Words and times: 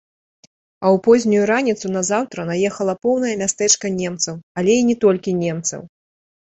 А 0.85 0.89
ў 0.95 1.01
познюю 1.07 1.43
раніцу 1.51 1.85
назаўтра 1.97 2.47
наехала 2.51 2.97
поўнае 3.07 3.35
мястэчка 3.43 3.93
немцаў, 4.03 4.35
але 4.63 4.71
і 4.81 4.91
не 4.93 5.01
толькі 5.07 5.41
немцаў. 5.47 5.81